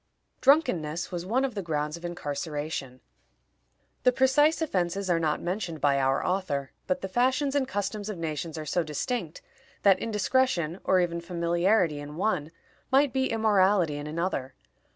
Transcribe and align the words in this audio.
Drunkenness 0.41 1.11
was 1.11 1.27
one 1.27 1.45
of 1.45 1.53
the 1.53 1.61
grounds 1.61 1.95
of 1.95 2.03
incarceration. 2.03 3.01
The 4.01 4.11
precise 4.11 4.59
offenses 4.59 5.11
are 5.11 5.19
not 5.19 5.43
mentioned 5.43 5.79
by 5.79 5.99
our 5.99 6.25
author, 6.25 6.71
but 6.87 7.01
the 7.01 7.07
fashions 7.07 7.53
and 7.53 7.67
customs 7.67 8.09
of 8.09 8.17
nations 8.17 8.57
are 8.57 8.65
so 8.65 8.81
distinct, 8.81 9.43
that 9.83 9.99
indiscretion, 9.99 10.79
or 10.83 10.99
even 11.01 11.21
familiarity 11.21 11.99
in 11.99 12.15
one, 12.15 12.49
might 12.91 13.13
be 13.13 13.27
immorality 13.27 13.97
in 13.97 14.07
another. 14.07 14.55